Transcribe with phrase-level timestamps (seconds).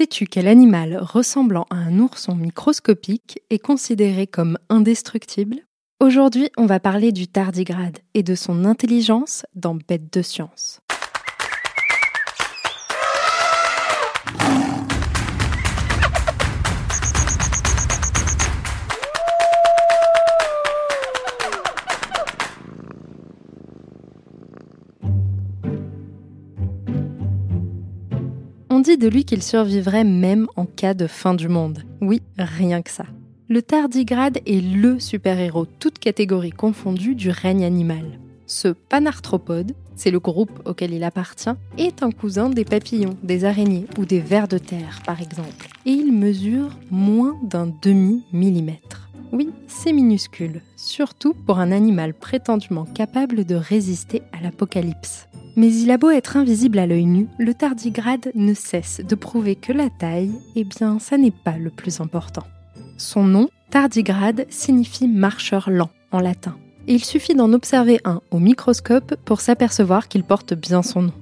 [0.00, 5.56] Sais-tu quel animal ressemblant à un ourson microscopique est considéré comme indestructible?
[6.02, 10.80] Aujourd'hui, on va parler du tardigrade et de son intelligence dans Bête de science.
[29.00, 31.82] De lui qu'il survivrait même en cas de fin du monde.
[32.00, 33.06] Oui, rien que ça.
[33.48, 38.20] Le tardigrade est LE super-héros, toute catégorie confondue, du règne animal.
[38.46, 43.86] Ce panarthropode, c'est le groupe auquel il appartient, est un cousin des papillons, des araignées
[43.98, 45.68] ou des vers de terre, par exemple.
[45.86, 49.08] Et il mesure moins d'un demi-millimètre.
[49.32, 55.26] Oui, c'est minuscule, surtout pour un animal prétendument capable de résister à l'apocalypse.
[55.56, 59.56] Mais il a beau être invisible à l'œil nu, le tardigrade ne cesse de prouver
[59.56, 62.44] que la taille, eh bien, ça n'est pas le plus important.
[62.96, 66.56] Son nom, tardigrade, signifie marcheur lent en latin.
[66.86, 71.12] Et il suffit d'en observer un au microscope pour s'apercevoir qu'il porte bien son nom.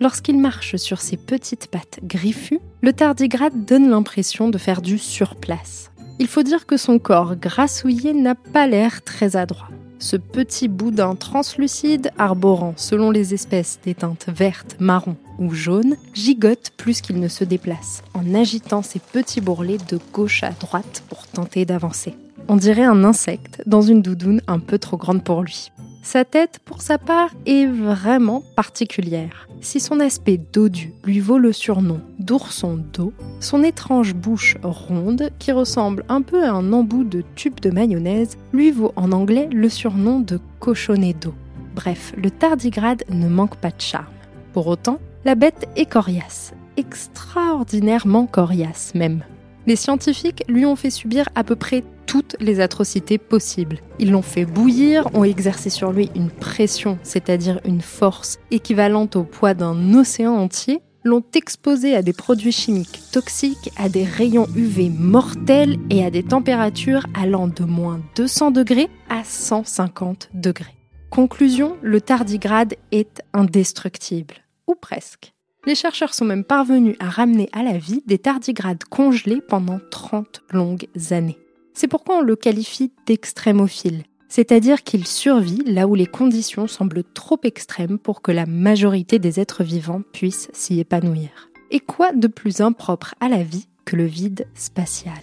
[0.00, 5.90] Lorsqu'il marche sur ses petites pattes griffues, le tardigrade donne l'impression de faire du surplace.
[6.20, 9.68] Il faut dire que son corps grassouillé n'a pas l'air très adroit.
[10.00, 16.70] Ce petit boudin translucide, arborant selon les espèces des teintes vertes, marron ou jaune, gigote
[16.76, 21.26] plus qu'il ne se déplace, en agitant ses petits bourrelets de gauche à droite pour
[21.26, 22.14] tenter d'avancer.
[22.46, 25.72] On dirait un insecte dans une doudoune un peu trop grande pour lui.
[26.02, 29.48] Sa tête, pour sa part, est vraiment particulière.
[29.60, 35.52] Si son aspect dodu lui vaut le surnom d'ourson d'eau, son étrange bouche ronde, qui
[35.52, 39.68] ressemble un peu à un embout de tube de mayonnaise, lui vaut en anglais le
[39.68, 41.34] surnom de cochonnet d'eau.
[41.74, 44.06] Bref, le tardigrade ne manque pas de charme.
[44.52, 49.22] Pour autant, la bête est coriace, extraordinairement coriace même.
[49.68, 53.80] Les scientifiques lui ont fait subir à peu près toutes les atrocités possibles.
[53.98, 59.24] Ils l'ont fait bouillir, ont exercé sur lui une pression, c'est-à-dire une force équivalente au
[59.24, 64.88] poids d'un océan entier, l'ont exposé à des produits chimiques toxiques, à des rayons UV
[64.88, 70.76] mortels et à des températures allant de moins 200 degrés à 150 degrés.
[71.10, 74.36] Conclusion, le tardigrade est indestructible,
[74.66, 75.34] ou presque.
[75.66, 80.42] Les chercheurs sont même parvenus à ramener à la vie des tardigrades congelés pendant 30
[80.50, 81.38] longues années.
[81.74, 87.38] C'est pourquoi on le qualifie d'extrémophile, c'est-à-dire qu'il survit là où les conditions semblent trop
[87.42, 91.50] extrêmes pour que la majorité des êtres vivants puissent s'y épanouir.
[91.70, 95.20] Et quoi de plus impropre à la vie que le vide spatial?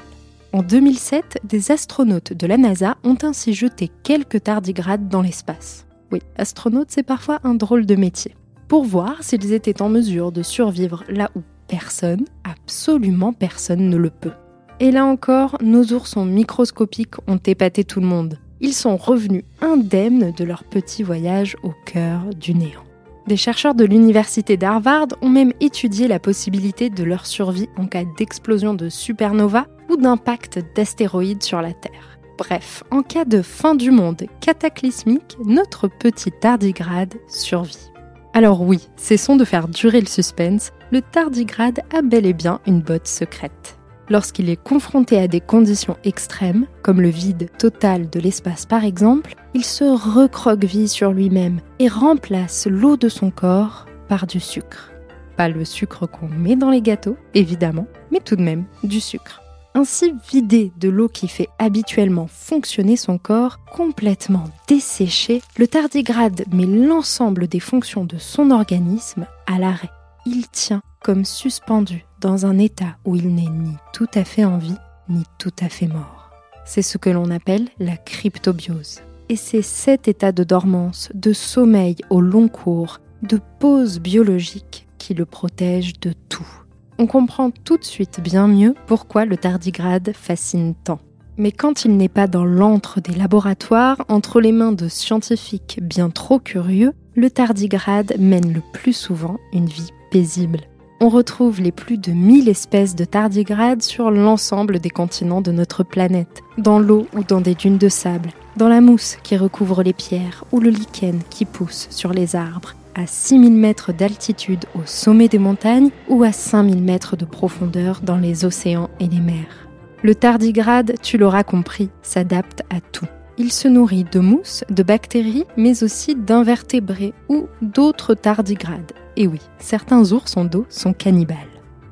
[0.54, 5.86] En 2007, des astronautes de la NASA ont ainsi jeté quelques tardigrades dans l'espace.
[6.12, 8.36] Oui, astronaute, c'est parfois un drôle de métier.
[8.68, 14.10] Pour voir s'ils étaient en mesure de survivre là où personne, absolument personne ne le
[14.10, 14.34] peut.
[14.80, 18.40] Et là encore, nos oursons microscopiques ont épaté tout le monde.
[18.62, 22.84] Ils sont revenus indemnes de leur petit voyage au cœur du néant.
[23.28, 28.04] Des chercheurs de l'université d'Harvard ont même étudié la possibilité de leur survie en cas
[28.18, 32.20] d'explosion de supernova ou d'impact d'astéroïdes sur la Terre.
[32.38, 37.92] Bref, en cas de fin du monde cataclysmique, notre petit tardigrade survit.
[38.36, 42.82] Alors oui, cessons de faire durer le suspense, le tardigrade a bel et bien une
[42.82, 43.80] botte secrète.
[44.10, 49.36] Lorsqu'il est confronté à des conditions extrêmes, comme le vide total de l'espace par exemple,
[49.54, 54.92] il se recroqueville sur lui-même et remplace l'eau de son corps par du sucre.
[55.38, 59.45] Pas le sucre qu'on met dans les gâteaux, évidemment, mais tout de même du sucre.
[59.78, 66.66] Ainsi vidé de l'eau qui fait habituellement fonctionner son corps, complètement desséché, le tardigrade met
[66.66, 69.90] l'ensemble des fonctions de son organisme à l'arrêt.
[70.26, 74.58] Il tient comme suspendu dans un état où il n'est ni tout à fait en
[74.58, 74.78] vie,
[75.10, 76.32] ni tout à fait mort.
[76.64, 79.02] C'est ce que l'on appelle la cryptobiose.
[79.28, 85.14] Et c'est cet état de dormance, de sommeil au long cours, de pause biologique qui
[85.14, 86.65] le protège de tout.
[86.98, 91.00] On comprend tout de suite bien mieux pourquoi le tardigrade fascine tant.
[91.38, 96.10] Mais quand il n'est pas dans l'antre des laboratoires, entre les mains de scientifiques bien
[96.10, 100.62] trop curieux, le tardigrade mène le plus souvent une vie paisible
[101.02, 105.84] on retrouve les plus de 1000 espèces de tardigrades sur l'ensemble des continents de notre
[105.84, 109.94] planète, dans l'eau ou dans des dunes de sable, dans la mousse qui recouvre les
[109.94, 115.28] pierres ou le lichen qui pousse sur les arbres, à 6000 mètres d'altitude au sommet
[115.28, 119.68] des montagnes ou à 5000 mètres de profondeur dans les océans et les mers.
[120.02, 123.08] Le tardigrade, tu l'auras compris, s'adapte à tout.
[123.38, 129.40] Il se nourrit de mousse, de bactéries, mais aussi d'invertébrés ou d'autres tardigrades et oui,
[129.60, 131.38] certains ours d'eau sont cannibales.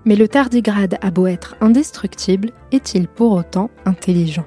[0.06, 4.46] Mais le tardigrade a beau être indestructible, est-il pour autant intelligent?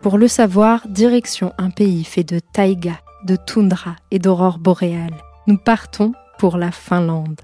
[0.00, 5.16] Pour le savoir, direction un pays fait de taïga, de toundra et d'aurores boréales.
[5.46, 7.42] Nous partons pour la Finlande.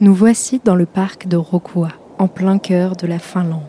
[0.00, 3.62] Nous voici dans le parc de Rokua, en plein cœur de la Finlande.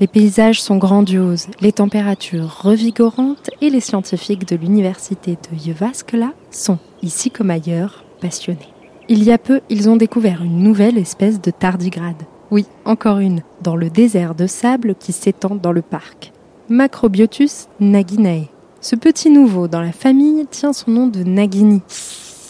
[0.00, 6.78] Les paysages sont grandioses, les températures revigorantes et les scientifiques de l'université de Jyväskylä sont,
[7.02, 8.77] ici comme ailleurs, passionnés.
[9.10, 12.24] Il y a peu, ils ont découvert une nouvelle espèce de tardigrade.
[12.50, 16.32] Oui, encore une, dans le désert de sable qui s'étend dans le parc.
[16.68, 18.48] Macrobiotus naginae.
[18.82, 21.82] Ce petit nouveau dans la famille tient son nom de Nagini,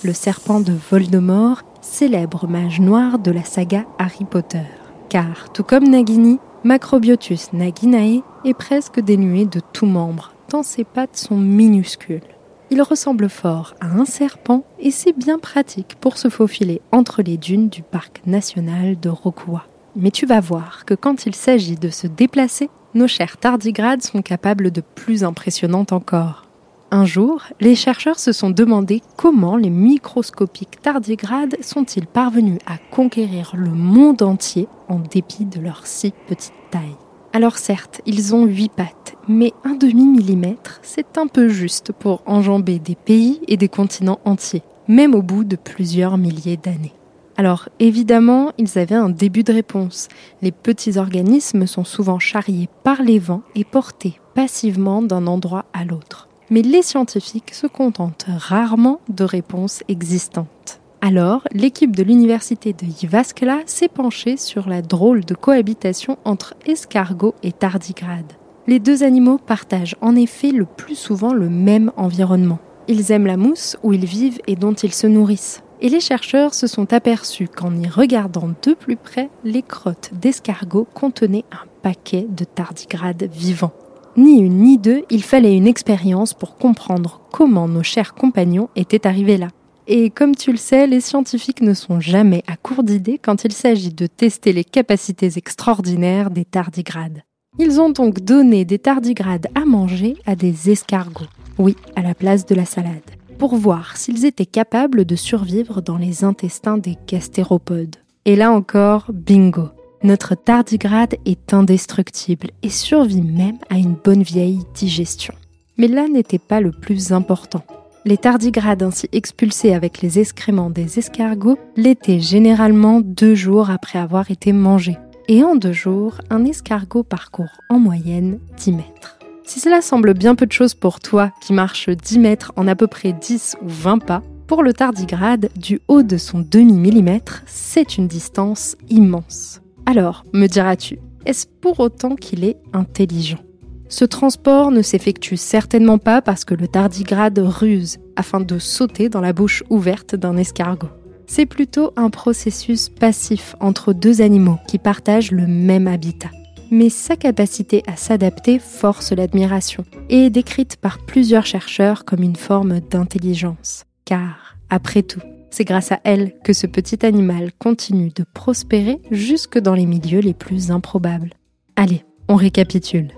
[0.03, 4.65] le serpent de Voldemort célèbre mage noir de la saga Harry Potter.
[5.09, 11.17] Car, tout comme Nagini, Macrobiotus naginae est presque dénué de tout membre, tant ses pattes
[11.17, 12.21] sont minuscules.
[12.71, 17.39] Il ressemble fort à un serpent et c'est bien pratique pour se faufiler entre les
[17.39, 19.65] dunes du parc national de Rokua.
[19.97, 24.23] Mais tu vas voir que quand il s'agit de se déplacer, nos chers tardigrades sont
[24.23, 26.45] capables de plus impressionnantes encore.
[26.91, 33.53] Un jour, les chercheurs se sont demandé comment les microscopiques tardigrades sont-ils parvenus à conquérir
[33.57, 36.97] le monde entier en dépit de leur si petite taille.
[37.33, 42.79] Alors certes, ils ont huit pattes, mais un demi-millimètre, c'est un peu juste pour enjamber
[42.79, 46.95] des pays et des continents entiers, même au bout de plusieurs milliers d'années.
[47.37, 50.09] Alors évidemment, ils avaient un début de réponse.
[50.43, 55.85] Les petits organismes sont souvent charriés par les vents et portés passivement d'un endroit à
[55.85, 60.81] l'autre mais les scientifiques se contentent rarement de réponses existantes.
[61.01, 67.35] Alors, l'équipe de l'université de Jyväskylä s'est penchée sur la drôle de cohabitation entre escargot
[67.43, 68.33] et tardigrade.
[68.67, 72.59] Les deux animaux partagent en effet le plus souvent le même environnement.
[72.89, 75.63] Ils aiment la mousse où ils vivent et dont ils se nourrissent.
[75.81, 80.89] Et les chercheurs se sont aperçus qu'en y regardant de plus près, les crottes d'escargot
[80.95, 83.73] contenaient un paquet de tardigrades vivants.
[84.17, 89.07] Ni une ni deux, il fallait une expérience pour comprendre comment nos chers compagnons étaient
[89.07, 89.49] arrivés là.
[89.91, 93.53] Et comme tu le sais, les scientifiques ne sont jamais à court d'idées quand il
[93.53, 97.23] s'agit de tester les capacités extraordinaires des tardigrades.
[97.59, 101.25] Ils ont donc donné des tardigrades à manger à des escargots,
[101.57, 103.01] oui, à la place de la salade,
[103.39, 107.97] pour voir s'ils étaient capables de survivre dans les intestins des gastéropodes.
[108.27, 109.71] Et là encore, bingo
[110.05, 115.35] notre tardigrade est indestructible et survit même à une bonne vieille digestion.
[115.77, 117.65] Mais là n'était pas le plus important.
[118.09, 124.31] Les tardigrades ainsi expulsés avec les excréments des escargots l'étaient généralement deux jours après avoir
[124.31, 124.97] été mangés.
[125.29, 129.19] Et en deux jours, un escargot parcourt en moyenne 10 mètres.
[129.45, 132.75] Si cela semble bien peu de choses pour toi qui marche 10 mètres en à
[132.75, 137.99] peu près 10 ou 20 pas, pour le tardigrade, du haut de son demi-millimètre, c'est
[137.99, 139.61] une distance immense.
[139.85, 143.41] Alors, me diras-tu, est-ce pour autant qu'il est intelligent?
[143.91, 149.23] Ce transport ne s'effectue certainement pas parce que le tardigrade ruse afin de sauter dans
[149.23, 150.91] la bouche ouverte d'un escargot.
[151.27, 156.31] C'est plutôt un processus passif entre deux animaux qui partagent le même habitat.
[156.71, 162.37] Mais sa capacité à s'adapter force l'admiration et est décrite par plusieurs chercheurs comme une
[162.37, 163.85] forme d'intelligence.
[164.05, 169.59] Car, après tout, c'est grâce à elle que ce petit animal continue de prospérer jusque
[169.59, 171.33] dans les milieux les plus improbables.
[171.77, 173.09] Allez, on récapitule.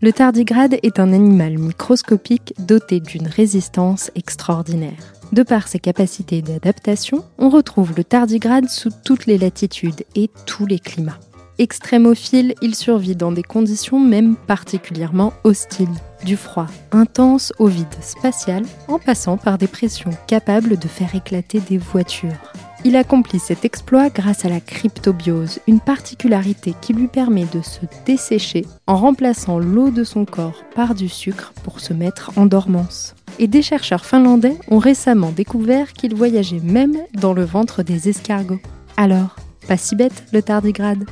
[0.00, 5.14] Le tardigrade est un animal microscopique doté d'une résistance extraordinaire.
[5.32, 10.66] De par ses capacités d'adaptation, on retrouve le tardigrade sous toutes les latitudes et tous
[10.66, 11.20] les climats.
[11.58, 15.86] Extrémophile, il survit dans des conditions même particulièrement hostiles,
[16.24, 21.60] du froid intense au vide spatial, en passant par des pressions capables de faire éclater
[21.60, 22.52] des voitures.
[22.84, 27.80] Il accomplit cet exploit grâce à la cryptobiose, une particularité qui lui permet de se
[28.06, 33.14] dessécher en remplaçant l'eau de son corps par du sucre pour se mettre en dormance.
[33.38, 38.60] Et des chercheurs finlandais ont récemment découvert qu'il voyageait même dans le ventre des escargots.
[38.96, 39.36] Alors,
[39.68, 41.04] pas si bête le tardigrade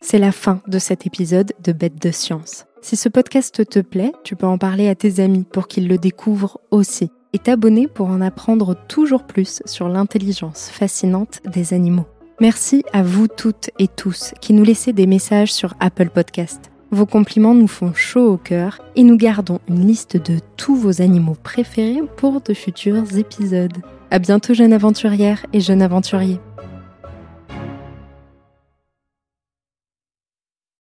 [0.00, 2.64] c'est la fin de cet épisode de Bête de Science.
[2.80, 5.98] Si ce podcast te plaît, tu peux en parler à tes amis pour qu'ils le
[5.98, 12.06] découvrent aussi et t'abonner pour en apprendre toujours plus sur l'intelligence fascinante des animaux.
[12.40, 16.70] Merci à vous toutes et tous qui nous laissez des messages sur Apple Podcast.
[16.90, 21.02] Vos compliments nous font chaud au cœur et nous gardons une liste de tous vos
[21.02, 23.76] animaux préférés pour de futurs épisodes.
[24.10, 26.40] À bientôt, jeune aventurière et jeune aventurier.